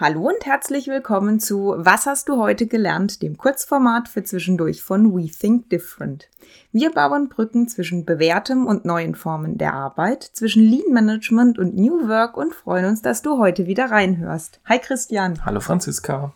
Hallo 0.00 0.28
und 0.28 0.46
herzlich 0.46 0.86
willkommen 0.86 1.40
zu 1.40 1.74
Was 1.76 2.06
hast 2.06 2.30
du 2.30 2.38
heute 2.38 2.66
gelernt, 2.66 3.20
dem 3.20 3.36
Kurzformat 3.36 4.08
für 4.08 4.24
zwischendurch 4.24 4.82
von 4.82 5.14
We 5.14 5.28
Think 5.28 5.68
Different. 5.68 6.30
Wir 6.72 6.90
bauen 6.90 7.28
Brücken 7.28 7.68
zwischen 7.68 8.06
bewährtem 8.06 8.66
und 8.66 8.86
neuen 8.86 9.14
Formen 9.14 9.58
der 9.58 9.74
Arbeit, 9.74 10.22
zwischen 10.22 10.62
Lean 10.62 10.90
Management 10.94 11.58
und 11.58 11.76
New 11.76 12.08
Work 12.08 12.38
und 12.38 12.54
freuen 12.54 12.86
uns, 12.86 13.02
dass 13.02 13.20
du 13.20 13.36
heute 13.36 13.66
wieder 13.66 13.90
reinhörst. 13.90 14.60
Hi 14.64 14.78
Christian. 14.78 15.44
Hallo 15.44 15.60
Franziska. 15.60 16.32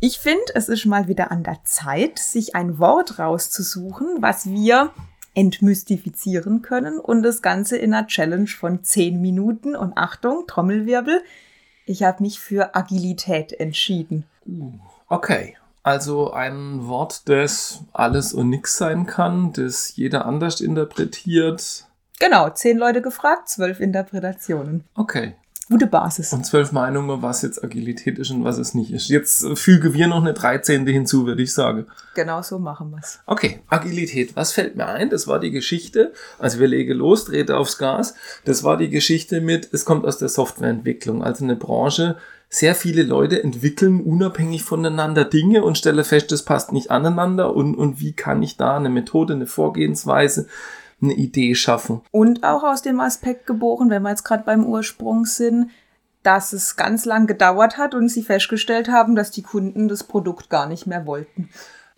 Ich 0.00 0.18
finde, 0.18 0.54
es 0.54 0.70
ist 0.70 0.86
mal 0.86 1.08
wieder 1.08 1.30
an 1.30 1.42
der 1.42 1.58
Zeit, 1.64 2.18
sich 2.18 2.54
ein 2.54 2.78
Wort 2.78 3.18
rauszusuchen, 3.18 4.16
was 4.20 4.48
wir 4.48 4.92
entmystifizieren 5.34 6.62
können 6.62 6.98
und 6.98 7.22
das 7.22 7.42
Ganze 7.42 7.76
in 7.76 7.92
einer 7.92 8.06
Challenge 8.06 8.48
von 8.48 8.82
10 8.82 9.20
Minuten 9.20 9.76
und 9.76 9.98
Achtung, 9.98 10.46
Trommelwirbel, 10.46 11.22
ich 11.88 12.02
habe 12.02 12.22
mich 12.22 12.38
für 12.38 12.74
Agilität 12.74 13.52
entschieden. 13.52 14.24
Uh, 14.46 14.72
okay. 15.08 15.56
Also 15.82 16.32
ein 16.32 16.86
Wort, 16.86 17.28
das 17.28 17.80
alles 17.92 18.34
und 18.34 18.50
nichts 18.50 18.76
sein 18.76 19.06
kann, 19.06 19.52
das 19.54 19.96
jeder 19.96 20.26
anders 20.26 20.60
interpretiert. 20.60 21.86
Genau, 22.20 22.50
zehn 22.50 22.76
Leute 22.76 23.00
gefragt, 23.00 23.48
zwölf 23.48 23.80
Interpretationen. 23.80 24.84
Okay 24.94 25.34
gute 25.68 25.86
Basis. 25.86 26.32
Und 26.32 26.46
zwölf 26.46 26.72
Meinungen, 26.72 27.22
was 27.22 27.42
jetzt 27.42 27.62
Agilität 27.62 28.18
ist 28.18 28.30
und 28.30 28.44
was 28.44 28.58
es 28.58 28.74
nicht 28.74 28.92
ist. 28.92 29.08
Jetzt 29.08 29.46
füge 29.54 29.94
wir 29.94 30.06
noch 30.06 30.22
eine 30.22 30.32
Dreizehnte 30.32 30.90
hinzu, 30.90 31.26
würde 31.26 31.42
ich 31.42 31.52
sagen. 31.52 31.86
Genau 32.14 32.42
so 32.42 32.58
machen 32.58 32.90
wir 32.90 32.98
es. 32.98 33.20
Okay, 33.26 33.60
Agilität. 33.68 34.34
Was 34.36 34.52
fällt 34.52 34.76
mir 34.76 34.86
ein? 34.86 35.10
Das 35.10 35.26
war 35.26 35.40
die 35.40 35.50
Geschichte, 35.50 36.12
also 36.38 36.58
wir 36.58 36.68
legen 36.68 36.96
los, 36.96 37.26
trete 37.26 37.56
aufs 37.56 37.78
Gas. 37.78 38.14
Das 38.44 38.64
war 38.64 38.76
die 38.76 38.90
Geschichte 38.90 39.40
mit, 39.40 39.68
es 39.72 39.84
kommt 39.84 40.06
aus 40.06 40.18
der 40.18 40.28
Softwareentwicklung, 40.28 41.22
also 41.22 41.44
eine 41.44 41.56
Branche, 41.56 42.16
sehr 42.50 42.74
viele 42.74 43.02
Leute 43.02 43.42
entwickeln 43.42 44.00
unabhängig 44.00 44.62
voneinander 44.62 45.24
Dinge 45.24 45.62
und 45.64 45.76
stelle 45.76 46.02
fest, 46.02 46.32
das 46.32 46.44
passt 46.44 46.72
nicht 46.72 46.90
aneinander 46.90 47.54
und, 47.54 47.74
und 47.74 48.00
wie 48.00 48.12
kann 48.12 48.42
ich 48.42 48.56
da 48.56 48.76
eine 48.76 48.88
Methode, 48.88 49.34
eine 49.34 49.46
Vorgehensweise 49.46 50.46
eine 51.00 51.14
Idee 51.14 51.54
schaffen. 51.54 52.02
Und 52.10 52.44
auch 52.44 52.64
aus 52.64 52.82
dem 52.82 53.00
Aspekt 53.00 53.46
geboren, 53.46 53.90
wenn 53.90 54.02
wir 54.02 54.10
jetzt 54.10 54.24
gerade 54.24 54.44
beim 54.44 54.64
Ursprung 54.64 55.24
sind, 55.24 55.70
dass 56.22 56.52
es 56.52 56.76
ganz 56.76 57.04
lang 57.04 57.26
gedauert 57.26 57.78
hat 57.78 57.94
und 57.94 58.08
sie 58.08 58.22
festgestellt 58.22 58.88
haben, 58.88 59.14
dass 59.14 59.30
die 59.30 59.42
Kunden 59.42 59.88
das 59.88 60.04
Produkt 60.04 60.50
gar 60.50 60.66
nicht 60.66 60.86
mehr 60.86 61.06
wollten. 61.06 61.48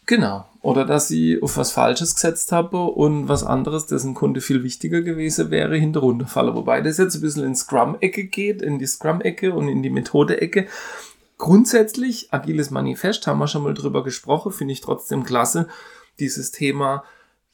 Genau. 0.07 0.45
Oder 0.61 0.85
dass 0.85 1.09
sie 1.09 1.41
auf 1.41 1.57
was 1.57 1.73
Falsches 1.73 2.15
gesetzt 2.15 2.53
haben 2.53 2.77
und 2.77 3.29
was 3.29 3.45
anderes, 3.45 3.87
dessen 3.87 4.13
Kunde 4.13 4.41
viel 4.41 4.63
wichtiger 4.63 5.03
gewesen 5.03 5.51
wäre, 5.51 5.77
hinter 5.77 6.01
runterfallen. 6.01 6.55
Wobei 6.55 6.81
das 6.81 6.99
jetzt 6.99 7.15
ein 7.15 7.21
bisschen 7.23 7.45
in 7.45 7.55
Scrum-Ecke 7.55 8.25
geht, 8.25 8.61
in 8.61 8.79
die 8.79 8.87
Scrum-Ecke 8.87 9.55
und 9.55 9.69
in 9.69 9.83
die 9.83 9.91
Methode-Ecke. 9.91 10.67
Grundsätzlich, 11.39 12.33
agiles 12.33 12.71
Manifest, 12.71 13.27
haben 13.27 13.39
wir 13.39 13.47
schon 13.47 13.63
mal 13.63 13.73
drüber 13.73 14.05
gesprochen, 14.05 14.53
finde 14.53 14.73
ich 14.73 14.81
trotzdem 14.83 15.25
klasse. 15.25 15.69
Dieses 16.19 16.51
Thema, 16.51 17.05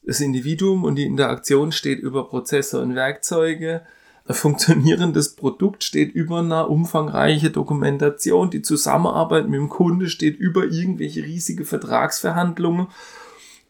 das 0.03 0.21
Individuum 0.21 0.83
und 0.83 0.95
die 0.95 1.05
Interaktion 1.05 1.71
steht 1.71 1.99
über 1.99 2.27
Prozesse 2.27 2.81
und 2.81 2.95
Werkzeuge. 2.95 3.81
Ein 4.25 4.35
funktionierendes 4.35 5.35
Produkt 5.35 5.83
steht 5.83 6.13
über 6.13 6.39
eine 6.39 6.67
umfangreiche 6.67 7.49
Dokumentation. 7.49 8.49
Die 8.49 8.61
Zusammenarbeit 8.61 9.47
mit 9.47 9.59
dem 9.59 9.69
Kunde 9.69 10.09
steht 10.09 10.37
über 10.37 10.65
irgendwelche 10.65 11.23
riesige 11.23 11.65
Vertragsverhandlungen. 11.65 12.87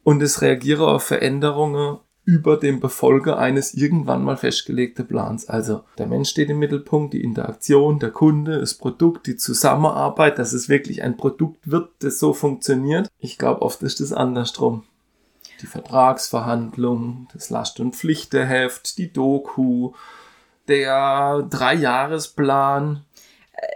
Und 0.03 0.22
es 0.22 0.42
reagiere 0.42 0.88
auf 0.88 1.03
Veränderungen 1.03 1.97
über 2.23 2.58
dem 2.58 2.81
Befolge 2.81 3.38
eines 3.38 3.73
irgendwann 3.73 4.23
mal 4.23 4.36
festgelegten 4.36 5.08
Plans. 5.08 5.47
Also 5.47 5.81
der 5.97 6.08
Mensch 6.08 6.30
steht 6.30 6.50
im 6.50 6.59
Mittelpunkt, 6.59 7.14
die 7.14 7.23
Interaktion, 7.23 8.00
der 8.00 8.12
Kunde, 8.12 8.59
das 8.59 8.73
Produkt, 8.73 9.28
die 9.28 9.38
Zusammenarbeit, 9.38 10.38
dass 10.38 10.53
es 10.53 10.69
wirklich 10.69 11.03
ein 11.03 11.18
Produkt 11.18 11.72
wird, 11.72 11.90
das 12.00 12.19
so 12.19 12.34
funktioniert. 12.34 13.07
Ich 13.19 13.38
glaube, 13.38 13.62
oft 13.62 13.81
ist 13.81 14.02
es 14.02 14.12
andersrum 14.12 14.84
die 15.62 15.68
Vertragsverhandlung, 15.68 17.28
das 17.34 17.50
Last- 17.50 17.79
und 17.79 17.95
Pflichteheft, 17.95 18.97
die 18.97 19.12
Doku, 19.12 19.94
der 20.68 21.45
Dreijahresplan. 21.50 23.03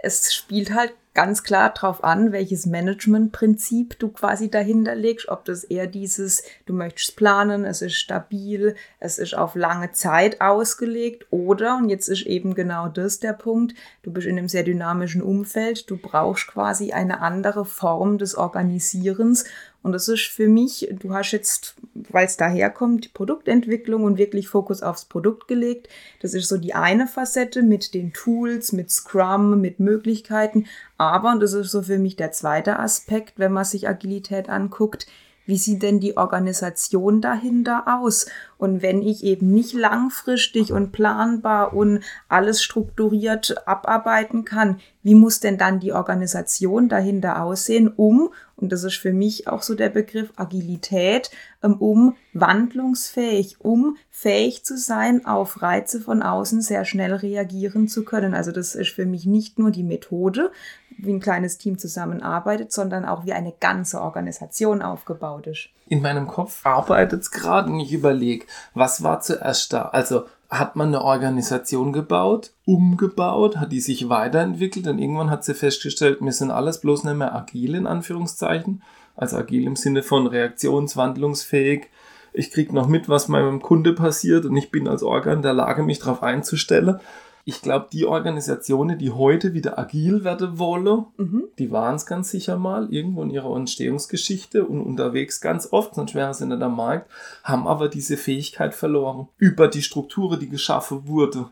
Es 0.02 0.34
spielt 0.34 0.74
halt 0.74 0.92
ganz 1.14 1.42
klar 1.42 1.70
drauf 1.70 2.02
an, 2.04 2.32
welches 2.32 2.64
Managementprinzip 2.66 3.98
du 3.98 4.08
quasi 4.08 4.50
dahinter 4.50 4.94
legst, 4.94 5.28
ob 5.28 5.44
das 5.44 5.64
eher 5.64 5.86
dieses, 5.86 6.42
du 6.64 6.72
möchtest 6.72 7.16
planen, 7.16 7.64
es 7.64 7.82
ist 7.82 7.96
stabil, 7.96 8.74
es 8.98 9.18
ist 9.18 9.36
auf 9.36 9.54
lange 9.54 9.92
Zeit 9.92 10.40
ausgelegt 10.40 11.26
oder, 11.30 11.76
und 11.76 11.90
jetzt 11.90 12.08
ist 12.08 12.22
eben 12.22 12.54
genau 12.54 12.88
das 12.88 13.20
der 13.20 13.34
Punkt, 13.34 13.74
du 14.02 14.10
bist 14.10 14.26
in 14.26 14.38
einem 14.38 14.48
sehr 14.48 14.62
dynamischen 14.62 15.22
Umfeld, 15.22 15.90
du 15.90 15.98
brauchst 15.98 16.46
quasi 16.46 16.92
eine 16.92 17.20
andere 17.20 17.64
Form 17.64 18.16
des 18.16 18.34
Organisierens 18.34 19.44
und 19.82 19.92
das 19.92 20.06
ist 20.08 20.26
für 20.26 20.48
mich, 20.48 20.88
du 20.92 21.12
hast 21.12 21.32
jetzt, 21.32 21.74
weil 21.94 22.26
es 22.26 22.36
daherkommt, 22.36 23.04
die 23.04 23.08
Produktentwicklung 23.08 24.04
und 24.04 24.16
wirklich 24.16 24.48
Fokus 24.48 24.82
aufs 24.82 25.06
Produkt 25.06 25.48
gelegt. 25.48 25.88
Das 26.20 26.34
ist 26.34 26.48
so 26.48 26.56
die 26.56 26.74
eine 26.74 27.08
Facette 27.08 27.62
mit 27.62 27.92
den 27.92 28.12
Tools, 28.12 28.72
mit 28.72 28.92
Scrum, 28.92 29.60
mit 29.60 29.80
Möglichkeiten. 29.80 30.66
Aber, 30.98 31.32
und 31.32 31.40
das 31.40 31.52
ist 31.52 31.72
so 31.72 31.82
für 31.82 31.98
mich 31.98 32.14
der 32.14 32.30
zweite 32.30 32.78
Aspekt, 32.78 33.38
wenn 33.38 33.52
man 33.52 33.64
sich 33.64 33.88
Agilität 33.88 34.48
anguckt, 34.48 35.06
wie 35.46 35.56
sieht 35.56 35.82
denn 35.82 36.00
die 36.00 36.16
Organisation 36.16 37.20
dahinter 37.20 37.84
aus? 37.86 38.26
Und 38.58 38.80
wenn 38.80 39.02
ich 39.02 39.24
eben 39.24 39.50
nicht 39.50 39.72
langfristig 39.72 40.72
und 40.72 40.92
planbar 40.92 41.74
und 41.74 42.00
alles 42.28 42.62
strukturiert 42.62 43.66
abarbeiten 43.66 44.44
kann, 44.44 44.80
wie 45.02 45.16
muss 45.16 45.40
denn 45.40 45.58
dann 45.58 45.80
die 45.80 45.92
Organisation 45.92 46.88
dahinter 46.88 47.42
aussehen, 47.42 47.88
um, 47.88 48.30
und 48.54 48.70
das 48.70 48.84
ist 48.84 48.98
für 48.98 49.12
mich 49.12 49.48
auch 49.48 49.62
so 49.62 49.74
der 49.74 49.88
Begriff 49.88 50.32
Agilität, 50.36 51.32
ähm, 51.64 51.74
um 51.78 52.14
wandlungsfähig, 52.32 53.56
um 53.58 53.96
fähig 54.08 54.64
zu 54.64 54.78
sein, 54.78 55.26
auf 55.26 55.62
Reize 55.62 56.00
von 56.00 56.22
außen 56.22 56.60
sehr 56.60 56.84
schnell 56.84 57.14
reagieren 57.14 57.88
zu 57.88 58.04
können. 58.04 58.34
Also 58.34 58.52
das 58.52 58.76
ist 58.76 58.90
für 58.90 59.06
mich 59.06 59.26
nicht 59.26 59.58
nur 59.58 59.72
die 59.72 59.82
Methode, 59.82 60.52
wie 60.98 61.12
ein 61.12 61.20
kleines 61.20 61.58
Team 61.58 61.78
zusammenarbeitet, 61.78 62.72
sondern 62.72 63.04
auch 63.04 63.24
wie 63.24 63.32
eine 63.32 63.52
ganze 63.58 64.00
Organisation 64.00 64.82
aufgebaut 64.82 65.46
ist. 65.46 65.68
In 65.86 66.02
meinem 66.02 66.26
Kopf 66.26 66.64
arbeitet 66.64 67.22
es 67.22 67.30
gerade 67.30 67.70
und 67.70 67.80
ich 67.80 67.92
überlege, 67.92 68.46
was 68.74 69.02
war 69.02 69.20
zuerst 69.20 69.72
da? 69.72 69.82
Also 69.82 70.24
hat 70.48 70.76
man 70.76 70.88
eine 70.88 71.02
Organisation 71.02 71.92
gebaut, 71.92 72.50
umgebaut, 72.66 73.56
hat 73.56 73.72
die 73.72 73.80
sich 73.80 74.10
weiterentwickelt 74.10 74.86
und 74.86 74.98
irgendwann 74.98 75.30
hat 75.30 75.44
sie 75.44 75.54
festgestellt, 75.54 76.18
wir 76.20 76.32
sind 76.32 76.50
alles 76.50 76.80
bloß 76.80 77.04
nicht 77.04 77.16
mehr 77.16 77.34
agil 77.34 77.74
in 77.74 77.86
Anführungszeichen. 77.86 78.82
Also 79.16 79.38
agil 79.38 79.66
im 79.66 79.76
Sinne 79.76 80.02
von 80.02 80.26
reaktionswandlungsfähig. 80.26 81.88
Ich 82.34 82.50
kriege 82.50 82.74
noch 82.74 82.86
mit, 82.86 83.08
was 83.08 83.28
meinem 83.28 83.60
Kunde 83.60 83.94
passiert 83.94 84.44
und 84.44 84.56
ich 84.56 84.70
bin 84.70 84.88
als 84.88 85.02
Organ 85.02 85.36
in 85.38 85.42
der 85.42 85.54
Lage, 85.54 85.82
mich 85.82 85.98
darauf 85.98 86.22
einzustellen. 86.22 87.00
Ich 87.44 87.60
glaube, 87.60 87.88
die 87.92 88.06
Organisationen, 88.06 88.98
die 88.98 89.10
heute 89.10 89.52
wieder 89.52 89.78
agil 89.78 90.22
werden 90.22 90.58
wollen, 90.58 91.06
mhm. 91.16 91.44
die 91.58 91.72
waren 91.72 91.96
es 91.96 92.06
ganz 92.06 92.30
sicher 92.30 92.56
mal 92.56 92.92
irgendwo 92.92 93.22
in 93.22 93.30
ihrer 93.30 93.56
Entstehungsgeschichte 93.56 94.64
und 94.64 94.80
unterwegs 94.80 95.40
ganz 95.40 95.72
oft, 95.72 95.94
sonst 95.94 96.14
wären 96.14 96.34
sie 96.34 96.46
nicht 96.46 96.62
am 96.62 96.76
Markt, 96.76 97.10
haben 97.42 97.66
aber 97.66 97.88
diese 97.88 98.16
Fähigkeit 98.16 98.74
verloren 98.74 99.28
über 99.38 99.66
die 99.66 99.82
Strukturen, 99.82 100.38
die 100.38 100.48
geschaffen 100.48 101.08
wurde. 101.08 101.50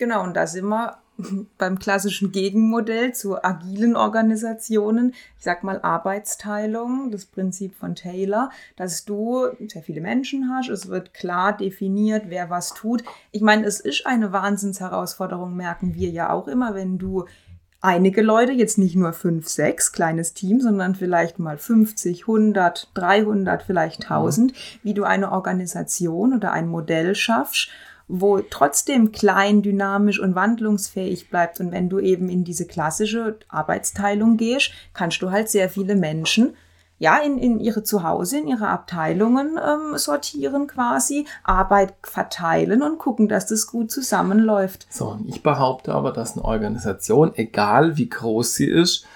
Genau, 0.00 0.24
und 0.24 0.34
da 0.34 0.46
sind 0.46 0.66
wir 0.66 0.98
beim 1.58 1.78
klassischen 1.78 2.32
Gegenmodell 2.32 3.12
zu 3.14 3.42
agilen 3.42 3.96
Organisationen, 3.96 5.14
ich 5.38 5.44
sag 5.44 5.64
mal 5.64 5.80
Arbeitsteilung, 5.82 7.10
das 7.10 7.26
Prinzip 7.26 7.74
von 7.74 7.94
Taylor, 7.94 8.50
dass 8.76 9.04
du 9.04 9.46
sehr 9.66 9.82
viele 9.82 10.00
Menschen 10.00 10.50
hast, 10.50 10.68
es 10.68 10.88
wird 10.88 11.14
klar 11.14 11.56
definiert, 11.56 12.24
wer 12.28 12.50
was 12.50 12.74
tut. 12.74 13.02
Ich 13.32 13.42
meine, 13.42 13.66
es 13.66 13.80
ist 13.80 14.06
eine 14.06 14.32
Wahnsinnsherausforderung, 14.32 15.56
merken 15.56 15.94
wir 15.94 16.10
ja 16.10 16.30
auch 16.30 16.48
immer, 16.48 16.74
wenn 16.74 16.98
du 16.98 17.26
einige 17.80 18.22
Leute, 18.22 18.52
jetzt 18.52 18.78
nicht 18.78 18.96
nur 18.96 19.12
fünf, 19.12 19.48
sechs, 19.48 19.92
kleines 19.92 20.34
Team, 20.34 20.60
sondern 20.60 20.94
vielleicht 20.94 21.38
mal 21.38 21.58
50, 21.58 22.22
100, 22.22 22.90
300, 22.94 23.62
vielleicht 23.62 24.02
1000, 24.04 24.52
wie 24.82 24.94
du 24.94 25.04
eine 25.04 25.32
Organisation 25.32 26.34
oder 26.34 26.52
ein 26.52 26.68
Modell 26.68 27.14
schaffst, 27.14 27.70
wo 28.10 28.40
trotzdem 28.40 29.12
klein, 29.12 29.62
dynamisch 29.62 30.20
und 30.20 30.34
wandlungsfähig 30.34 31.30
bleibt. 31.30 31.60
Und 31.60 31.72
wenn 31.72 31.88
du 31.88 31.98
eben 31.98 32.28
in 32.28 32.44
diese 32.44 32.66
klassische 32.66 33.38
Arbeitsteilung 33.48 34.36
gehst, 34.36 34.72
kannst 34.92 35.22
du 35.22 35.30
halt 35.30 35.48
sehr 35.48 35.70
viele 35.70 35.96
Menschen 35.96 36.54
ja, 37.00 37.16
in, 37.16 37.38
in 37.38 37.60
ihre 37.60 37.82
Zuhause, 37.82 38.38
in 38.38 38.46
ihre 38.46 38.68
Abteilungen 38.68 39.58
ähm, 39.58 39.96
sortieren 39.96 40.66
quasi, 40.66 41.26
Arbeit 41.42 41.94
verteilen 42.02 42.82
und 42.82 42.98
gucken, 42.98 43.26
dass 43.26 43.46
das 43.46 43.66
gut 43.66 43.90
zusammenläuft. 43.90 44.86
So, 44.90 45.08
und 45.08 45.26
ich 45.26 45.42
behaupte 45.42 45.94
aber, 45.94 46.12
dass 46.12 46.34
eine 46.34 46.44
Organisation, 46.44 47.32
egal 47.34 47.96
wie 47.96 48.10
groß 48.10 48.54
sie 48.54 48.68
ist, 48.68 49.06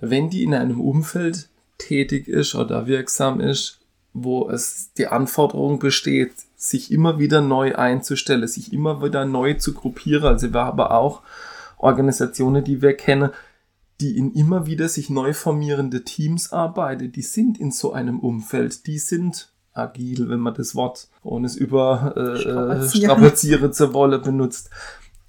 wenn 0.00 0.30
die 0.30 0.44
in 0.44 0.54
einem 0.54 0.80
Umfeld 0.80 1.50
tätig 1.76 2.26
ist 2.26 2.54
oder 2.54 2.86
wirksam 2.86 3.40
ist, 3.40 3.80
wo 4.16 4.48
es 4.48 4.92
die 4.96 5.08
Anforderung 5.08 5.78
besteht, 5.78 6.32
sich 6.56 6.90
immer 6.90 7.18
wieder 7.18 7.40
neu 7.42 7.74
einzustellen, 7.74 8.48
sich 8.48 8.72
immer 8.72 9.02
wieder 9.02 9.26
neu 9.26 9.54
zu 9.54 9.74
gruppieren. 9.74 10.24
Also 10.24 10.52
wir 10.52 10.64
haben 10.64 10.80
auch 10.80 11.22
Organisationen, 11.76 12.64
die 12.64 12.80
wir 12.80 12.94
kennen, 12.94 13.30
die 14.00 14.16
in 14.16 14.32
immer 14.32 14.66
wieder 14.66 14.88
sich 14.88 15.10
neu 15.10 15.32
formierende 15.32 16.02
Teams 16.04 16.52
arbeiten, 16.52 17.12
die 17.12 17.22
sind 17.22 17.58
in 17.58 17.70
so 17.70 17.92
einem 17.92 18.20
Umfeld, 18.20 18.86
die 18.86 18.98
sind 18.98 19.50
agil, 19.72 20.28
wenn 20.30 20.40
man 20.40 20.54
das 20.54 20.74
Wort, 20.74 21.08
ohne 21.22 21.46
es 21.46 21.56
über 21.56 22.14
äh, 22.16 22.38
Strapazieren. 22.38 22.88
Strapaziere 22.88 23.70
zur 23.70 23.92
Wolle 23.92 24.18
benutzt. 24.18 24.70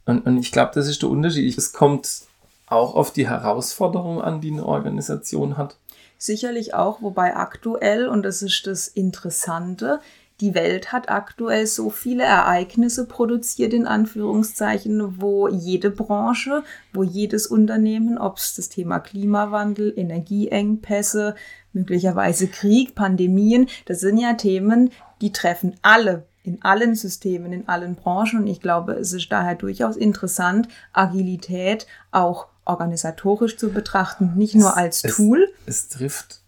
Und, 0.06 0.26
und 0.26 0.38
ich 0.38 0.54
glaube, 0.54 0.72
das 0.74 0.88
ist 0.88 1.02
der 1.02 1.10
Unterschied. 1.10 1.58
Es 1.58 1.74
kommt 1.74 2.22
auch 2.68 2.96
auf 2.96 3.12
die 3.12 3.28
Herausforderung 3.28 4.22
an, 4.22 4.40
die 4.40 4.52
eine 4.52 4.66
Organisation 4.66 5.58
hat. 5.58 5.78
Sicherlich 6.18 6.74
auch, 6.74 7.02
wobei 7.02 7.36
aktuell, 7.36 8.08
und 8.08 8.24
das 8.24 8.42
ist 8.42 8.66
das 8.68 8.88
Interessante, 8.88 10.00
die 10.40 10.54
Welt 10.54 10.92
hat 10.92 11.10
aktuell 11.10 11.66
so 11.66 11.90
viele 11.90 12.24
Ereignisse 12.24 13.08
produziert, 13.08 13.74
in 13.74 13.88
Anführungszeichen, 13.88 15.20
wo 15.20 15.48
jede 15.48 15.90
Branche, 15.90 16.64
wo 16.94 17.02
jedes 17.02 17.48
Unternehmen, 17.48 18.20
ob 18.20 18.38
es 18.38 18.54
das 18.56 18.70
Thema 18.70 19.00
Klimawandel, 19.00 19.92
Energieengpässe, 19.96 21.36
möglicherweise 21.74 22.48
Krieg, 22.48 22.94
Pandemien, 22.94 23.68
das 23.86 24.00
sind 24.00 24.18
ja 24.18 24.34
Themen, 24.34 24.92
die 25.22 25.32
treffen 25.32 25.76
alle 25.82 26.28
in 26.44 26.62
allen 26.62 26.96
Systemen, 26.96 27.52
in 27.52 27.68
allen 27.68 27.96
Branchen. 27.96 28.40
Und 28.40 28.48
ich 28.48 28.62
glaube, 28.62 28.94
es 28.94 29.14
ist 29.14 29.32
daher 29.32 29.56
durchaus 29.56 29.98
interessant, 29.98 30.70
Agilität 30.94 31.88
auch 32.12 32.48
organisatorisch 32.68 33.58
zu 33.58 33.70
betrachten, 33.70 34.34
nicht 34.36 34.56
nur 34.56 34.78
als 34.78 35.04
es, 35.04 35.16
Tool. 35.16 35.48
Es 35.66 35.88
trifft 35.90 36.42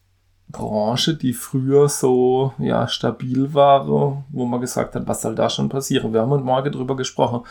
Branche, 0.51 1.15
die 1.15 1.33
früher 1.33 1.89
so 1.89 2.53
ja, 2.57 2.87
stabil 2.87 3.53
war, 3.53 3.87
wo 3.87 4.45
man 4.45 4.59
gesagt 4.59 4.95
hat, 4.95 5.07
was 5.07 5.21
soll 5.21 5.35
da 5.35 5.47
schon 5.47 5.69
passieren? 5.69 6.11
Wir 6.11 6.21
haben 6.21 6.31
heute 6.31 6.43
Morgen 6.43 6.71
drüber 6.71 6.95
gesprochen. 6.95 7.41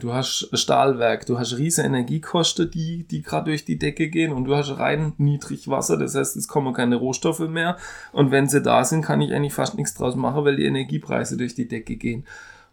Du 0.00 0.14
hast 0.14 0.48
Stahlwerk, 0.54 1.26
du 1.26 1.38
hast 1.38 1.58
riesige 1.58 1.86
Energiekosten, 1.86 2.70
die, 2.70 3.06
die 3.06 3.20
gerade 3.20 3.50
durch 3.50 3.66
die 3.66 3.78
Decke 3.78 4.08
gehen 4.08 4.32
und 4.32 4.44
du 4.44 4.56
hast 4.56 4.78
rein 4.78 5.12
niedrig 5.18 5.68
Wasser, 5.68 5.98
das 5.98 6.14
heißt, 6.14 6.34
es 6.36 6.48
kommen 6.48 6.72
keine 6.72 6.96
Rohstoffe 6.96 7.40
mehr 7.40 7.76
und 8.12 8.30
wenn 8.30 8.48
sie 8.48 8.62
da 8.62 8.84
sind, 8.84 9.02
kann 9.02 9.20
ich 9.20 9.34
eigentlich 9.34 9.54
fast 9.54 9.74
nichts 9.74 9.92
draus 9.92 10.16
machen, 10.16 10.44
weil 10.46 10.56
die 10.56 10.64
Energiepreise 10.64 11.36
durch 11.36 11.54
die 11.54 11.68
Decke 11.68 11.96
gehen. 11.96 12.24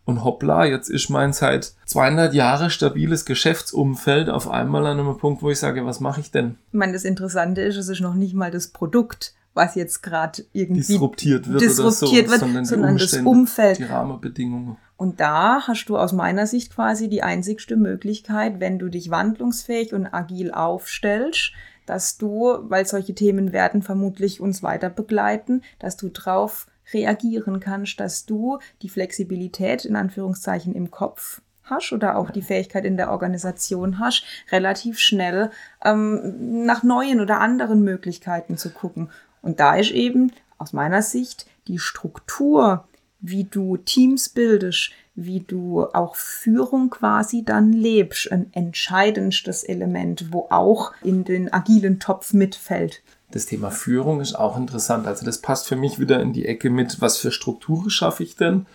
Und 0.06 0.24
hoppla, 0.24 0.66
jetzt 0.66 0.90
ist 0.90 1.10
mein 1.10 1.32
seit 1.32 1.74
200 1.86 2.34
Jahre 2.34 2.70
stabiles 2.70 3.26
Geschäftsumfeld 3.26 4.30
auf 4.30 4.50
einmal 4.50 4.86
an 4.86 5.00
einem 5.00 5.18
Punkt, 5.18 5.42
wo 5.42 5.50
ich 5.50 5.60
sage, 5.60 5.86
was 5.86 6.02
mache 6.02 6.20
ich 6.20 6.32
denn? 6.32 6.58
Ich 6.68 6.78
meine, 6.78 6.94
das 6.94 7.06
Interessante 7.06 7.62
ist, 7.62 7.78
es 7.78 7.88
ist 7.88 8.02
noch 8.02 8.14
nicht 8.14 8.34
mal 8.34 8.52
das 8.52 8.68
Produkt, 8.68 9.34
was 9.54 9.76
jetzt 9.76 10.02
gerade 10.04 10.44
irgendwie 10.52 10.82
disruptiert 10.82 11.48
wird, 11.48 11.62
disruptiert 11.62 12.28
oder 12.28 12.40
so, 12.40 12.54
wird, 12.54 12.68
sondern 12.68 12.98
das 12.98 13.14
Umfeld. 13.18 13.78
Die 13.78 13.84
Rahmenbedingungen. 13.84 14.78
Und 14.98 15.20
da 15.20 15.68
hast 15.68 15.86
du 15.86 15.98
aus 15.98 16.12
meiner 16.12 16.48
Sicht 16.48 16.74
quasi 16.74 17.10
die 17.10 17.24
einzigste 17.24 17.76
Möglichkeit, 17.76 18.60
wenn 18.60 18.80
du 18.80 18.90
dich 18.90 19.10
wandlungsfähig 19.10 19.94
und 19.94 20.08
agil 20.08 20.52
aufstellst, 20.52 21.52
dass 21.86 22.18
du, 22.18 22.60
weil 22.64 22.86
solche 22.86 23.14
Themen 23.14 23.52
werden 23.52 23.82
vermutlich 23.82 24.40
uns 24.40 24.64
weiter 24.64 24.90
begleiten, 24.90 25.62
dass 25.80 25.98
du 25.98 26.10
drauf 26.10 26.68
reagieren 26.92 27.60
kannst, 27.60 28.00
dass 28.00 28.26
du 28.26 28.60
die 28.82 28.90
Flexibilität 28.90 29.86
in 29.86 29.96
Anführungszeichen 29.96 30.76
im 30.76 30.92
Kopf 30.92 31.42
hast 31.64 31.94
oder 31.94 32.18
auch 32.18 32.32
die 32.32 32.42
Fähigkeit 32.42 32.86
in 32.86 32.98
der 32.98 33.12
Organisation 33.12 34.00
hast, 34.00 34.26
relativ 34.52 35.00
schnell 35.00 35.52
ähm, 35.84 36.66
nach 36.66 36.84
neuen 36.84 37.22
oder 37.22 37.40
anderen 37.40 37.84
Möglichkeiten 37.84 38.58
zu 38.58 38.72
gucken. 38.72 39.10
Und 39.42 39.60
da 39.60 39.76
ist 39.76 39.92
eben 39.92 40.32
aus 40.58 40.74
meiner 40.74 41.02
Sicht 41.02 41.46
die 41.68 41.80
Struktur, 41.80 42.86
wie 43.20 43.46
du 43.46 43.78
Teams 43.78 44.30
bildest, 44.30 44.92
wie 45.16 45.42
du 45.42 45.86
auch 45.94 46.16
Führung 46.16 46.90
quasi 46.90 47.46
dann 47.46 47.72
lebst, 47.72 48.32
ein 48.32 48.52
entscheidendstes 48.54 49.64
Element, 49.64 50.34
wo 50.34 50.48
auch 50.50 50.94
in 51.04 51.24
den 51.24 51.52
agilen 51.54 52.00
Topf 52.00 52.34
mitfällt. 52.34 53.02
Das 53.34 53.48
Thema 53.48 53.72
Führung 53.72 54.22
ist 54.22 54.36
auch 54.36 54.56
interessant. 54.58 55.08
Also 55.08 55.26
das 55.26 55.40
passt 55.40 55.68
für 55.68 55.76
mich 55.76 56.00
wieder 56.00 56.22
in 56.22 56.34
die 56.34 56.46
Ecke 56.46 56.70
mit, 56.70 57.02
was 57.02 57.18
für 57.18 57.32
Strukturen 57.32 57.90
schaffe 57.90 58.22
ich 58.24 58.36
denn? 58.36 58.68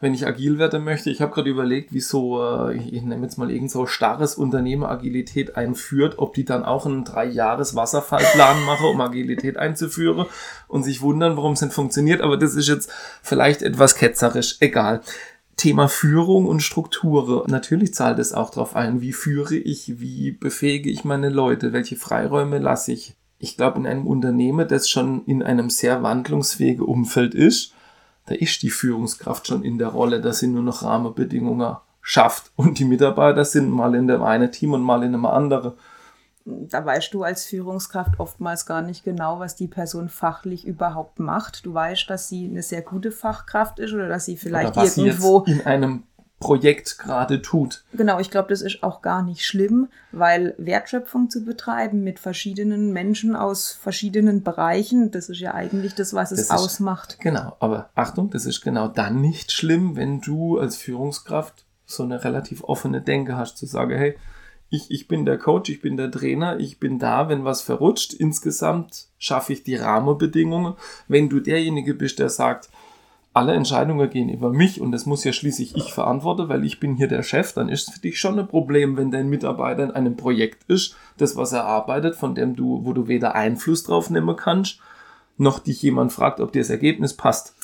wenn 0.00 0.14
ich 0.14 0.26
agil 0.26 0.58
werden 0.58 0.82
möchte. 0.82 1.10
Ich 1.10 1.20
habe 1.20 1.32
gerade 1.32 1.50
überlegt, 1.50 1.92
wieso, 1.92 2.42
äh, 2.42 2.74
ich 2.74 3.02
nehme 3.02 3.22
jetzt 3.22 3.36
mal 3.36 3.50
irgend 3.50 3.70
so 3.70 3.84
starres 3.86 4.34
Unternehmen 4.34 4.84
Agilität 4.84 5.56
einführt, 5.56 6.14
ob 6.16 6.32
die 6.32 6.46
dann 6.46 6.64
auch 6.64 6.86
einen 6.86 7.04
drei 7.04 7.26
Jahres 7.26 7.74
Wasserfallplan 7.74 8.62
machen, 8.66 8.86
um 8.86 9.00
Agilität 9.00 9.58
einzuführen 9.58 10.26
und 10.68 10.84
sich 10.84 11.02
wundern, 11.02 11.36
warum 11.36 11.52
es 11.52 11.60
nicht 11.60 11.74
funktioniert. 11.74 12.22
Aber 12.22 12.38
das 12.38 12.54
ist 12.54 12.68
jetzt 12.68 12.90
vielleicht 13.22 13.60
etwas 13.60 13.94
ketzerisch. 13.94 14.56
Egal. 14.60 15.02
Thema 15.56 15.88
Führung 15.88 16.46
und 16.46 16.60
Struktur. 16.62 17.44
Natürlich 17.46 17.92
zahlt 17.92 18.18
es 18.18 18.32
auch 18.32 18.48
darauf 18.48 18.74
ein, 18.74 19.02
wie 19.02 19.12
führe 19.12 19.56
ich, 19.56 20.00
wie 20.00 20.30
befähige 20.30 20.88
ich 20.88 21.04
meine 21.04 21.28
Leute, 21.28 21.74
welche 21.74 21.96
Freiräume 21.96 22.58
lasse 22.58 22.92
ich. 22.92 23.19
Ich 23.40 23.56
glaube, 23.56 23.78
in 23.78 23.86
einem 23.86 24.06
Unternehmen, 24.06 24.68
das 24.68 24.88
schon 24.88 25.24
in 25.24 25.42
einem 25.42 25.70
sehr 25.70 26.02
wandlungsfähigen 26.02 26.84
Umfeld 26.84 27.34
ist, 27.34 27.74
da 28.26 28.34
ist 28.34 28.62
die 28.62 28.70
Führungskraft 28.70 29.48
schon 29.48 29.64
in 29.64 29.78
der 29.78 29.88
Rolle, 29.88 30.20
dass 30.20 30.38
sie 30.38 30.46
nur 30.46 30.62
noch 30.62 30.82
Rahmenbedingungen 30.82 31.76
schafft. 32.00 32.52
Und 32.56 32.78
die 32.78 32.84
Mitarbeiter 32.84 33.44
sind 33.44 33.70
mal 33.70 33.94
in 33.94 34.06
dem 34.06 34.22
einen 34.22 34.52
Team 34.52 34.72
und 34.72 34.82
mal 34.82 35.02
in 35.02 35.14
einem 35.14 35.26
anderen. 35.26 35.72
Da 36.44 36.84
weißt 36.84 37.12
du 37.12 37.22
als 37.22 37.44
Führungskraft 37.44 38.18
oftmals 38.18 38.66
gar 38.66 38.82
nicht 38.82 39.04
genau, 39.04 39.40
was 39.40 39.56
die 39.56 39.68
Person 39.68 40.08
fachlich 40.08 40.66
überhaupt 40.66 41.18
macht. 41.18 41.66
Du 41.66 41.74
weißt, 41.74 42.08
dass 42.08 42.28
sie 42.28 42.46
eine 42.46 42.62
sehr 42.62 42.82
gute 42.82 43.10
Fachkraft 43.10 43.78
ist 43.78 43.92
oder 43.92 44.08
dass 44.08 44.24
sie 44.24 44.36
vielleicht 44.36 44.76
irgendwo 44.76 45.40
in 45.40 45.66
einem 45.66 46.04
Projekt 46.40 46.98
gerade 46.98 47.42
tut. 47.42 47.84
Genau, 47.92 48.18
ich 48.18 48.30
glaube, 48.30 48.48
das 48.48 48.62
ist 48.62 48.82
auch 48.82 49.02
gar 49.02 49.22
nicht 49.22 49.44
schlimm, 49.44 49.88
weil 50.10 50.54
Wertschöpfung 50.56 51.28
zu 51.28 51.44
betreiben 51.44 52.02
mit 52.02 52.18
verschiedenen 52.18 52.92
Menschen 52.92 53.36
aus 53.36 53.72
verschiedenen 53.72 54.42
Bereichen, 54.42 55.10
das 55.10 55.28
ist 55.28 55.38
ja 55.38 55.54
eigentlich 55.54 55.94
das, 55.94 56.14
was 56.14 56.32
es 56.32 56.48
das 56.48 56.58
ausmacht. 56.58 57.12
Ist, 57.12 57.20
genau, 57.20 57.56
aber 57.60 57.90
Achtung, 57.94 58.30
das 58.30 58.46
ist 58.46 58.62
genau 58.62 58.88
dann 58.88 59.20
nicht 59.20 59.52
schlimm, 59.52 59.96
wenn 59.96 60.22
du 60.22 60.58
als 60.58 60.76
Führungskraft 60.76 61.66
so 61.84 62.04
eine 62.04 62.24
relativ 62.24 62.64
offene 62.64 63.02
Denke 63.02 63.36
hast, 63.36 63.58
zu 63.58 63.66
sagen, 63.66 63.96
hey, 63.96 64.16
ich, 64.70 64.90
ich 64.90 65.08
bin 65.08 65.26
der 65.26 65.36
Coach, 65.36 65.68
ich 65.68 65.82
bin 65.82 65.96
der 65.96 66.10
Trainer, 66.10 66.58
ich 66.58 66.80
bin 66.80 66.98
da, 66.98 67.28
wenn 67.28 67.44
was 67.44 67.60
verrutscht. 67.60 68.14
Insgesamt 68.14 69.08
schaffe 69.18 69.52
ich 69.52 69.64
die 69.64 69.74
Rahmenbedingungen. 69.74 70.74
Wenn 71.08 71.28
du 71.28 71.40
derjenige 71.40 71.92
bist, 71.92 72.20
der 72.20 72.30
sagt, 72.30 72.70
alle 73.32 73.54
Entscheidungen 73.54 74.10
gehen 74.10 74.28
über 74.28 74.50
mich 74.50 74.80
und 74.80 74.90
das 74.90 75.06
muss 75.06 75.22
ja 75.22 75.32
schließlich 75.32 75.76
ich 75.76 75.92
verantworten, 75.92 76.48
weil 76.48 76.64
ich 76.64 76.80
bin 76.80 76.96
hier 76.96 77.06
der 77.06 77.22
Chef, 77.22 77.52
dann 77.52 77.68
ist 77.68 77.88
es 77.88 77.94
für 77.94 78.00
dich 78.00 78.18
schon 78.18 78.38
ein 78.38 78.48
Problem, 78.48 78.96
wenn 78.96 79.10
dein 79.10 79.28
Mitarbeiter 79.28 79.84
in 79.84 79.92
einem 79.92 80.16
Projekt 80.16 80.64
ist, 80.68 80.96
das 81.16 81.36
was 81.36 81.52
er 81.52 81.64
arbeitet, 81.64 82.16
von 82.16 82.34
dem 82.34 82.56
du, 82.56 82.84
wo 82.84 82.92
du 82.92 83.06
weder 83.06 83.34
Einfluss 83.36 83.84
drauf 83.84 84.10
nehmen 84.10 84.36
kannst, 84.36 84.80
noch 85.36 85.60
dich 85.60 85.80
jemand 85.82 86.12
fragt, 86.12 86.40
ob 86.40 86.52
dir 86.52 86.62
das 86.62 86.70
Ergebnis 86.70 87.14
passt. 87.14 87.54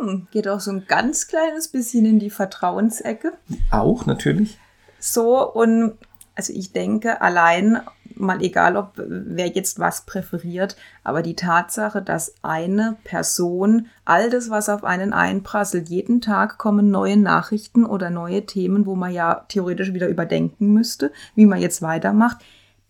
Hm, 0.00 0.28
geht 0.30 0.48
auch 0.48 0.60
so 0.60 0.70
ein 0.70 0.84
ganz 0.88 1.28
kleines 1.28 1.68
bisschen 1.68 2.06
in 2.06 2.18
die 2.18 2.30
Vertrauensecke. 2.30 3.32
Auch, 3.70 4.06
natürlich. 4.06 4.58
So, 4.98 5.52
und 5.52 5.98
also 6.34 6.52
ich 6.52 6.72
denke, 6.72 7.20
allein 7.20 7.80
mal 8.14 8.42
egal, 8.42 8.76
ob 8.76 8.92
wer 8.96 9.48
jetzt 9.48 9.78
was 9.78 10.04
präferiert, 10.04 10.76
aber 11.02 11.22
die 11.22 11.36
Tatsache, 11.36 12.02
dass 12.02 12.34
eine 12.42 12.96
Person 13.04 13.86
all 14.04 14.30
das, 14.30 14.50
was 14.50 14.68
auf 14.68 14.84
einen 14.84 15.12
einprasselt, 15.12 15.88
jeden 15.88 16.20
Tag 16.20 16.58
kommen 16.58 16.90
neue 16.90 17.16
Nachrichten 17.16 17.84
oder 17.84 18.10
neue 18.10 18.46
Themen, 18.46 18.86
wo 18.86 18.94
man 18.94 19.12
ja 19.12 19.44
theoretisch 19.48 19.92
wieder 19.92 20.08
überdenken 20.08 20.72
müsste, 20.72 21.12
wie 21.34 21.46
man 21.46 21.60
jetzt 21.60 21.82
weitermacht, 21.82 22.38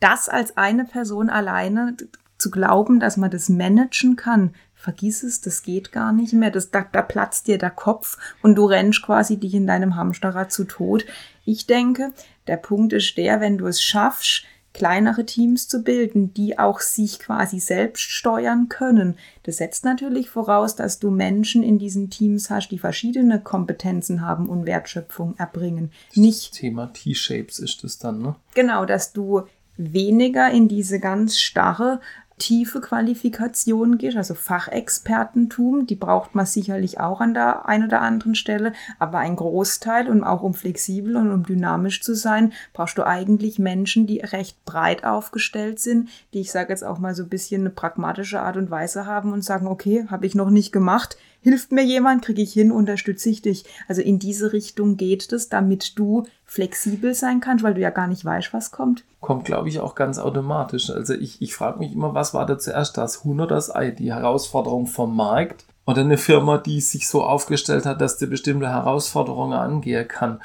das 0.00 0.28
als 0.28 0.56
eine 0.56 0.84
Person 0.84 1.30
alleine 1.30 1.96
zu 2.38 2.50
glauben, 2.50 2.98
dass 2.98 3.16
man 3.16 3.30
das 3.30 3.48
managen 3.48 4.16
kann, 4.16 4.54
vergiss 4.82 5.22
es, 5.22 5.40
das 5.40 5.62
geht 5.62 5.92
gar 5.92 6.12
nicht 6.12 6.32
mehr. 6.32 6.50
Das, 6.50 6.72
da, 6.72 6.84
da 6.90 7.02
platzt 7.02 7.46
dir 7.46 7.56
der 7.56 7.70
Kopf 7.70 8.18
und 8.42 8.56
du 8.56 8.66
rennst 8.66 9.02
quasi 9.02 9.36
dich 9.36 9.54
in 9.54 9.66
deinem 9.66 9.94
Hamsterrad 9.94 10.50
zu 10.50 10.64
Tod. 10.64 11.06
Ich 11.44 11.66
denke, 11.66 12.12
der 12.48 12.56
Punkt 12.56 12.92
ist 12.92 13.16
der, 13.16 13.40
wenn 13.40 13.58
du 13.58 13.68
es 13.68 13.80
schaffst, 13.80 14.42
kleinere 14.74 15.24
Teams 15.24 15.68
zu 15.68 15.84
bilden, 15.84 16.34
die 16.34 16.58
auch 16.58 16.80
sich 16.80 17.20
quasi 17.20 17.60
selbst 17.60 18.02
steuern 18.02 18.68
können. 18.68 19.16
Das 19.44 19.58
setzt 19.58 19.84
natürlich 19.84 20.30
voraus, 20.30 20.74
dass 20.74 20.98
du 20.98 21.10
Menschen 21.10 21.62
in 21.62 21.78
diesen 21.78 22.10
Teams 22.10 22.50
hast, 22.50 22.70
die 22.70 22.78
verschiedene 22.78 23.40
Kompetenzen 23.40 24.22
haben 24.22 24.48
und 24.48 24.66
Wertschöpfung 24.66 25.36
erbringen. 25.38 25.92
Nicht 26.14 26.52
das 26.52 26.58
Thema 26.58 26.86
T-Shapes 26.92 27.60
ist 27.60 27.84
es 27.84 27.98
dann, 27.98 28.20
ne? 28.20 28.34
Genau, 28.54 28.84
dass 28.84 29.12
du 29.12 29.42
weniger 29.76 30.50
in 30.50 30.68
diese 30.68 31.00
ganz 31.00 31.38
starre 31.38 32.00
tiefe 32.38 32.80
Qualifikation 32.80 33.98
gehst, 33.98 34.16
also 34.16 34.34
Fachexpertentum, 34.34 35.86
die 35.86 35.96
braucht 35.96 36.34
man 36.34 36.46
sicherlich 36.46 37.00
auch 37.00 37.20
an 37.20 37.34
der 37.34 37.68
einen 37.68 37.84
oder 37.84 38.00
anderen 38.00 38.34
Stelle, 38.34 38.72
aber 38.98 39.18
ein 39.18 39.36
Großteil 39.36 40.08
und 40.08 40.24
auch 40.24 40.42
um 40.42 40.54
flexibel 40.54 41.16
und 41.16 41.30
um 41.30 41.44
dynamisch 41.44 42.02
zu 42.02 42.14
sein, 42.14 42.52
brauchst 42.72 42.98
du 42.98 43.06
eigentlich 43.06 43.58
Menschen, 43.58 44.06
die 44.06 44.20
recht 44.20 44.64
breit 44.64 45.04
aufgestellt 45.04 45.80
sind, 45.80 46.08
die 46.32 46.40
ich 46.40 46.50
sage 46.50 46.70
jetzt 46.70 46.84
auch 46.84 46.98
mal 46.98 47.14
so 47.14 47.22
ein 47.24 47.28
bisschen 47.28 47.62
eine 47.62 47.70
pragmatische 47.70 48.40
Art 48.40 48.56
und 48.56 48.70
Weise 48.70 49.06
haben 49.06 49.32
und 49.32 49.42
sagen, 49.42 49.66
okay, 49.66 50.06
habe 50.08 50.26
ich 50.26 50.34
noch 50.34 50.50
nicht 50.50 50.72
gemacht, 50.72 51.16
hilft 51.42 51.72
mir 51.72 51.84
jemand, 51.84 52.24
kriege 52.24 52.42
ich 52.42 52.52
hin, 52.52 52.72
unterstütze 52.72 53.28
ich 53.28 53.42
dich. 53.42 53.64
Also 53.88 54.00
in 54.00 54.18
diese 54.18 54.52
Richtung 54.52 54.96
geht 54.96 55.32
es, 55.32 55.48
damit 55.48 55.98
du 55.98 56.24
flexibel 56.44 57.14
sein 57.14 57.40
kannst, 57.40 57.64
weil 57.64 57.74
du 57.74 57.80
ja 57.80 57.90
gar 57.90 58.06
nicht 58.06 58.24
weißt, 58.24 58.52
was 58.52 58.70
kommt. 58.70 59.04
Kommt, 59.22 59.46
glaube 59.46 59.68
ich, 59.68 59.80
auch 59.80 59.94
ganz 59.94 60.18
automatisch. 60.18 60.90
Also 60.90 61.14
ich, 61.14 61.40
ich 61.40 61.54
frage 61.54 61.78
mich 61.78 61.92
immer, 61.92 62.12
was 62.12 62.34
war 62.34 62.44
da 62.44 62.58
zuerst 62.58 62.98
das 62.98 63.24
Huhn 63.24 63.40
oder 63.40 63.54
das 63.54 63.74
Ei? 63.74 63.92
Die 63.92 64.12
Herausforderung 64.12 64.86
vom 64.86 65.16
Markt 65.16 65.64
oder 65.86 66.02
eine 66.02 66.18
Firma, 66.18 66.58
die 66.58 66.80
sich 66.80 67.08
so 67.08 67.24
aufgestellt 67.24 67.86
hat, 67.86 68.00
dass 68.00 68.18
die 68.18 68.26
bestimmte 68.26 68.68
Herausforderungen 68.68 69.56
angehen 69.56 70.06
kann. 70.06 70.42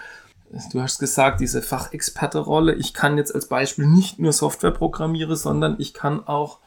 Du 0.71 0.81
hast 0.81 0.99
gesagt, 0.99 1.41
diese 1.41 1.61
Fachexperte-Rolle. 1.61 2.75
Ich 2.75 2.93
kann 2.93 3.17
jetzt 3.17 3.35
als 3.35 3.47
Beispiel 3.47 3.87
nicht 3.87 4.19
nur 4.19 4.31
Software 4.31 4.71
programmieren, 4.71 5.35
sondern 5.35 5.75
ich 5.79 5.93
kann 5.93 6.25
auch 6.25 6.59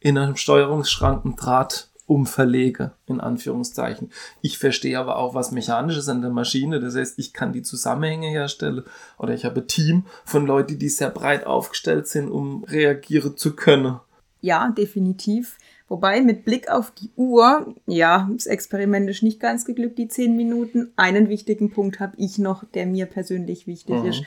in 0.00 0.18
einem 0.18 0.36
Steuerungsschrank 0.36 1.24
einen 1.24 1.36
Draht 1.36 1.88
umverlege, 2.06 2.92
in 3.06 3.20
Anführungszeichen. 3.20 4.10
Ich 4.40 4.58
verstehe 4.58 4.98
aber 4.98 5.16
auch 5.16 5.34
was 5.34 5.52
Mechanisches 5.52 6.08
an 6.08 6.22
der 6.22 6.30
Maschine. 6.30 6.80
Das 6.80 6.96
heißt, 6.96 7.18
ich 7.18 7.32
kann 7.32 7.52
die 7.52 7.62
Zusammenhänge 7.62 8.28
herstellen 8.28 8.84
oder 9.18 9.34
ich 9.34 9.44
habe 9.44 9.60
ein 9.60 9.66
Team 9.66 10.04
von 10.24 10.46
Leuten, 10.46 10.78
die 10.78 10.88
sehr 10.88 11.10
breit 11.10 11.46
aufgestellt 11.46 12.08
sind, 12.08 12.30
um 12.30 12.64
reagieren 12.64 13.36
zu 13.36 13.54
können. 13.54 14.00
Ja, 14.40 14.68
definitiv. 14.76 15.58
Wobei 15.88 16.22
mit 16.22 16.44
Blick 16.44 16.70
auf 16.70 16.90
die 16.90 17.10
Uhr, 17.16 17.74
ja, 17.86 18.28
das 18.32 18.46
Experiment 18.46 19.10
ist 19.10 19.22
nicht 19.22 19.40
ganz 19.40 19.64
geglückt, 19.64 19.98
die 19.98 20.08
zehn 20.08 20.36
Minuten. 20.36 20.90
Einen 20.96 21.28
wichtigen 21.28 21.70
Punkt 21.70 22.00
habe 22.00 22.14
ich 22.16 22.38
noch, 22.38 22.64
der 22.64 22.86
mir 22.86 23.06
persönlich 23.06 23.66
wichtig 23.66 23.96
mhm. 23.96 24.06
ist. 24.06 24.22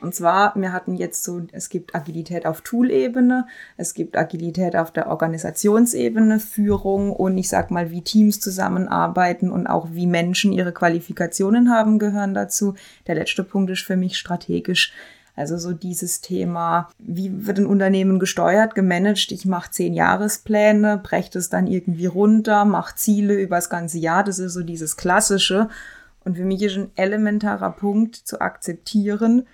Und 0.00 0.14
zwar, 0.14 0.54
wir 0.56 0.72
hatten 0.72 0.94
jetzt 0.94 1.24
so, 1.24 1.42
es 1.52 1.68
gibt 1.68 1.94
Agilität 1.94 2.46
auf 2.46 2.62
Tool-Ebene, 2.62 3.46
es 3.76 3.92
gibt 3.92 4.16
Agilität 4.16 4.74
auf 4.74 4.90
der 4.90 5.08
Organisationsebene, 5.08 6.40
Führung 6.40 7.12
und 7.12 7.36
ich 7.36 7.48
sag 7.48 7.70
mal, 7.70 7.90
wie 7.90 8.02
Teams 8.02 8.40
zusammenarbeiten 8.40 9.50
und 9.50 9.66
auch 9.66 9.88
wie 9.92 10.06
Menschen 10.06 10.52
ihre 10.52 10.72
Qualifikationen 10.72 11.70
haben, 11.70 11.98
gehören 11.98 12.32
dazu. 12.32 12.74
Der 13.06 13.16
letzte 13.16 13.44
Punkt 13.44 13.70
ist 13.70 13.82
für 13.82 13.96
mich 13.96 14.16
strategisch. 14.16 14.92
Also 15.36 15.58
so 15.58 15.72
dieses 15.72 16.20
Thema, 16.20 16.90
wie 16.98 17.46
wird 17.46 17.58
ein 17.58 17.66
Unternehmen 17.66 18.18
gesteuert, 18.18 18.74
gemanagt? 18.74 19.32
Ich 19.32 19.46
mache 19.46 19.70
zehn 19.70 19.94
Jahrespläne, 19.94 20.98
breche 21.02 21.38
es 21.38 21.48
dann 21.48 21.66
irgendwie 21.66 22.06
runter, 22.06 22.64
mache 22.64 22.96
Ziele 22.96 23.34
über 23.34 23.56
das 23.56 23.70
ganze 23.70 23.98
Jahr. 23.98 24.24
Das 24.24 24.38
ist 24.38 24.52
so 24.54 24.62
dieses 24.62 24.96
Klassische. 24.96 25.68
Und 26.24 26.36
für 26.36 26.44
mich 26.44 26.62
ist 26.62 26.76
ein 26.76 26.90
elementarer 26.96 27.70
Punkt 27.70 28.16
zu 28.16 28.40
akzeptieren, 28.40 29.46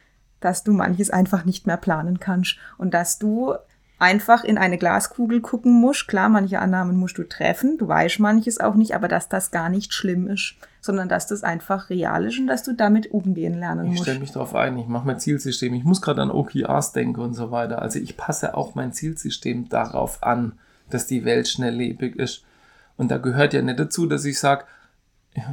dass 0.46 0.62
du 0.62 0.72
manches 0.72 1.10
einfach 1.10 1.44
nicht 1.44 1.66
mehr 1.66 1.76
planen 1.76 2.20
kannst 2.20 2.56
und 2.78 2.94
dass 2.94 3.18
du 3.18 3.54
einfach 3.98 4.44
in 4.44 4.58
eine 4.58 4.78
Glaskugel 4.78 5.40
gucken 5.40 5.72
musst. 5.72 6.06
Klar, 6.06 6.28
manche 6.28 6.60
Annahmen 6.60 6.96
musst 6.96 7.18
du 7.18 7.24
treffen, 7.24 7.78
du 7.78 7.88
weißt 7.88 8.20
manches 8.20 8.60
auch 8.60 8.76
nicht, 8.76 8.94
aber 8.94 9.08
dass 9.08 9.28
das 9.28 9.50
gar 9.50 9.68
nicht 9.68 9.92
schlimm 9.92 10.28
ist, 10.28 10.54
sondern 10.80 11.08
dass 11.08 11.26
das 11.26 11.42
einfach 11.42 11.90
real 11.90 12.26
ist 12.26 12.38
und 12.38 12.46
dass 12.46 12.62
du 12.62 12.74
damit 12.74 13.10
umgehen 13.10 13.58
lernen 13.58 13.86
musst. 13.86 13.98
Ich 13.98 14.02
stelle 14.02 14.20
mich 14.20 14.30
darauf 14.30 14.54
ein, 14.54 14.78
ich 14.78 14.86
mache 14.86 15.06
mein 15.06 15.18
Zielsystem, 15.18 15.74
ich 15.74 15.82
muss 15.82 16.00
gerade 16.00 16.22
an 16.22 16.30
OKRs 16.30 16.92
denken 16.92 17.20
und 17.20 17.34
so 17.34 17.50
weiter. 17.50 17.82
Also 17.82 17.98
ich 17.98 18.16
passe 18.16 18.54
auch 18.54 18.76
mein 18.76 18.92
Zielsystem 18.92 19.68
darauf 19.68 20.22
an, 20.22 20.52
dass 20.90 21.08
die 21.08 21.24
Welt 21.24 21.48
schnelllebig 21.48 22.14
ist. 22.14 22.44
Und 22.96 23.10
da 23.10 23.18
gehört 23.18 23.52
ja 23.52 23.62
nicht 23.62 23.80
dazu, 23.80 24.06
dass 24.06 24.24
ich 24.24 24.38
sage, 24.38 24.64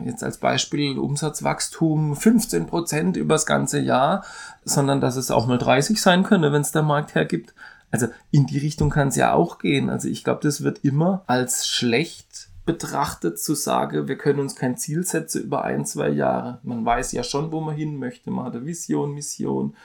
jetzt 0.06 0.24
als 0.24 0.38
Beispiel 0.38 0.98
Umsatzwachstum 0.98 2.16
15 2.16 2.68
Prozent 2.68 3.18
übers 3.18 3.46
ganze 3.46 3.80
Jahr, 3.80 4.24
sondern 4.64 5.02
dass 5.02 5.16
es 5.16 5.32
auch 5.32 5.48
mal 5.48 5.58
30 5.58 6.02
sein 6.02 6.24
könnte, 6.24 6.52
wenn 6.52 6.62
es 6.62 6.72
der 6.72 6.84
Markt 6.84 7.16
hergibt. 7.16 7.54
Also 7.92 8.08
in 8.32 8.48
die 8.48 8.58
Richtung 8.58 8.90
kann 8.90 9.10
es 9.10 9.16
ja 9.16 9.34
auch 9.34 9.60
gehen. 9.60 9.90
Also 9.90 10.08
ich 10.08 10.24
glaube, 10.24 10.42
das 10.42 10.64
wird 10.64 10.84
immer 10.84 11.24
als 11.28 11.68
schlecht 11.68 12.50
betrachtet 12.66 13.40
zu 13.40 13.56
sagen, 13.56 14.08
wir 14.08 14.18
können 14.18 14.40
uns 14.40 14.56
kein 14.56 14.78
Ziel 14.78 15.04
setzen 15.04 15.44
über 15.44 15.64
ein, 15.64 15.86
zwei 15.86 16.10
Jahre. 16.10 16.60
Man 16.64 16.86
weiß 16.86 17.12
ja 17.12 17.24
schon, 17.24 17.52
wo 17.52 17.60
man 17.60 17.76
hin 17.76 17.98
möchte. 17.98 18.32
Man 18.32 18.46
hat 18.46 18.56
eine 18.56 18.66
Vision, 18.66 19.14
Mission. 19.14 19.76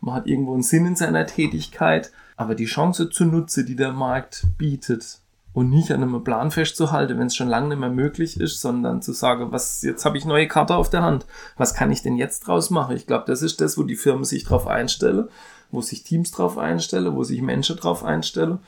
Man 0.00 0.14
hat 0.14 0.26
irgendwo 0.26 0.54
einen 0.54 0.62
Sinn 0.62 0.86
in 0.86 0.96
seiner 0.96 1.26
Tätigkeit. 1.26 2.12
Aber 2.36 2.54
die 2.54 2.66
Chance 2.66 3.08
zu 3.10 3.24
nutzen, 3.24 3.64
die 3.64 3.76
der 3.76 3.92
Markt 3.92 4.46
bietet, 4.58 5.20
und 5.56 5.70
nicht 5.70 5.90
an 5.90 6.02
einem 6.02 6.22
Plan 6.22 6.50
festzuhalten, 6.50 7.18
wenn 7.18 7.28
es 7.28 7.34
schon 7.34 7.48
lange 7.48 7.68
nicht 7.68 7.78
mehr 7.78 7.88
möglich 7.88 8.38
ist, 8.38 8.60
sondern 8.60 9.00
zu 9.00 9.14
sagen, 9.14 9.52
was 9.52 9.80
jetzt 9.80 10.04
habe 10.04 10.18
ich 10.18 10.26
neue 10.26 10.48
Karte 10.48 10.76
auf 10.76 10.90
der 10.90 11.00
Hand, 11.00 11.24
was 11.56 11.72
kann 11.72 11.90
ich 11.90 12.02
denn 12.02 12.16
jetzt 12.18 12.40
draus 12.40 12.68
machen? 12.68 12.94
Ich 12.94 13.06
glaube, 13.06 13.24
das 13.26 13.40
ist 13.40 13.62
das, 13.62 13.78
wo 13.78 13.82
die 13.82 13.96
Firmen 13.96 14.24
sich 14.24 14.44
drauf 14.44 14.66
einstellen, 14.66 15.30
wo 15.70 15.80
sich 15.80 16.04
Teams 16.04 16.30
drauf 16.30 16.58
einstellen, 16.58 17.16
wo 17.16 17.24
sich 17.24 17.40
Menschen 17.40 17.76
drauf 17.76 18.04
einstellen 18.04 18.58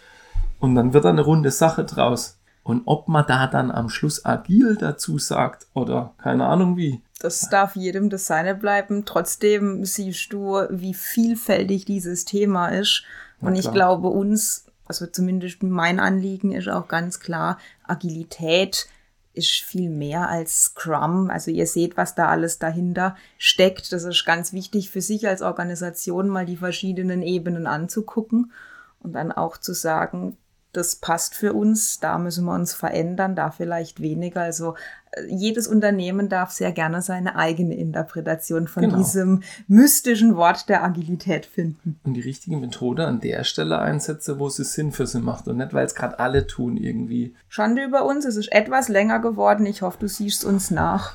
und 0.61 0.77
dann 0.77 0.95
wird 0.95 1.05
da 1.05 1.11
eine 1.11 1.21
runde 1.21 1.51
Sache 1.51 1.85
draus. 1.85 2.39
Und 2.63 2.85
ob 2.87 3.07
man 3.07 3.27
da 3.27 3.49
dann 3.49 3.71
am 3.71 3.91
Schluss 3.91 4.25
agil 4.25 4.79
dazu 4.81 5.19
sagt 5.19 5.67
oder 5.75 6.15
keine 6.17 6.47
Ahnung 6.47 6.79
wie. 6.79 7.03
Das 7.21 7.51
darf 7.51 7.77
jedem 7.77 8.09
das 8.09 8.27
Seine 8.27 8.55
bleiben. 8.55 9.05
Trotzdem 9.05 9.85
siehst 9.85 10.33
du, 10.33 10.63
wie 10.71 10.95
vielfältig 10.95 11.85
dieses 11.85 12.25
Thema 12.25 12.69
ist. 12.69 13.05
Und 13.41 13.57
ich 13.57 13.71
glaube, 13.71 14.09
uns 14.09 14.68
also 14.89 15.07
zumindest 15.07 15.63
mein 15.63 16.01
Anliegen 16.01 16.53
ist 16.53 16.69
auch 16.69 16.89
ganz 16.89 17.21
klar, 17.21 17.59
Agilität 17.85 18.89
ist 19.35 19.61
viel 19.61 19.89
mehr 19.89 20.29
als 20.29 20.65
Scrum. 20.65 21.31
Also 21.31 21.51
ihr 21.51 21.67
seht, 21.67 21.97
was 21.97 22.15
da 22.15 22.29
alles 22.29 22.59
dahinter 22.59 23.17
steckt. 23.39 23.93
Das 23.93 24.03
ist 24.03 24.25
ganz 24.25 24.53
wichtig 24.53 24.91
für 24.91 25.01
sich 25.01 25.29
als 25.29 25.43
Organisation, 25.43 26.29
mal 26.29 26.45
die 26.45 26.57
verschiedenen 26.57 27.23
Ebenen 27.23 27.67
anzugucken 27.67 28.53
und 29.01 29.13
dann 29.13 29.31
auch 29.31 29.57
zu 29.57 29.75
sagen, 29.75 30.37
das 30.73 30.97
passt 30.97 31.35
für 31.35 31.55
uns, 31.55 31.99
da 31.99 32.19
müssen 32.19 32.45
wir 32.45 32.55
uns 32.55 32.75
verändern, 32.75 33.35
da 33.35 33.51
vielleicht 33.51 34.01
weniger. 34.01 34.43
Also 34.43 34.75
äh, 35.13 35.25
jedes 35.29 35.67
Unternehmen 35.67 36.29
darf 36.29 36.51
sehr 36.51 36.73
gerne 36.73 37.01
seine 37.01 37.37
eigene 37.37 37.75
Interpretation 37.75 38.69
von 38.69 38.83
genau. 38.83 38.99
diesem 38.99 39.43
mystischen 39.67 40.37
Wort 40.37 40.69
der 40.69 40.85
Agilität 40.85 41.47
finden. 41.47 41.99
Und 42.05 42.15
die 42.15 42.21
richtige 42.21 42.57
Methode 42.57 43.07
an 43.07 43.21
der 43.21 43.45
Stelle 43.45 43.79
einsetze, 43.79 44.39
wo 44.39 44.47
es 44.49 44.57
Sinn 44.57 44.93
für 44.93 45.07
sie 45.07 45.21
macht 45.21 45.49
und 45.49 45.57
nicht, 45.57 45.73
weil 45.73 45.87
es 45.87 45.95
gerade 45.95 46.19
alle 46.19 46.47
tun 46.47 46.77
irgendwie. 46.77 47.35
Schande 47.49 47.83
über 47.85 48.05
uns, 48.05 48.25
es 48.25 48.37
ist 48.37 48.53
etwas 48.53 48.89
länger 48.89 49.21
geworden. 49.21 49.65
Ich 49.65 49.83
hoffe, 49.83 49.99
du 50.01 50.09
siehst 50.09 50.45
uns 50.45 50.71
nach. 50.71 51.15